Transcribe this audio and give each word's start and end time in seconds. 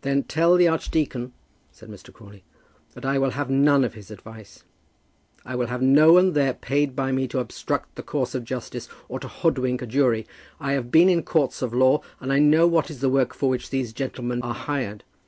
"Then 0.00 0.24
tell 0.24 0.56
the 0.56 0.66
archdeacon," 0.66 1.32
said 1.70 1.88
Mr. 1.88 2.12
Crawley, 2.12 2.42
"that 2.94 3.04
I 3.04 3.16
will 3.16 3.30
have 3.30 3.48
none 3.48 3.84
of 3.84 3.94
his 3.94 4.10
advice. 4.10 4.64
I 5.46 5.54
will 5.54 5.68
have 5.68 5.80
no 5.80 6.14
one 6.14 6.32
there 6.32 6.54
paid 6.54 6.96
by 6.96 7.12
me 7.12 7.28
to 7.28 7.38
obstruct 7.38 7.94
the 7.94 8.02
course 8.02 8.34
of 8.34 8.42
justice 8.42 8.88
or 9.08 9.20
to 9.20 9.28
hoodwink 9.28 9.80
a 9.80 9.86
jury. 9.86 10.26
I 10.58 10.72
have 10.72 10.90
been 10.90 11.08
in 11.08 11.22
courts 11.22 11.62
of 11.62 11.72
law, 11.72 12.00
and 12.18 12.50
know 12.50 12.66
what 12.66 12.90
is 12.90 12.98
the 13.00 13.08
work 13.08 13.32
for 13.34 13.48
which 13.48 13.70
these 13.70 13.92
gentlemen 13.92 14.42
are 14.42 14.52
hired. 14.54 15.04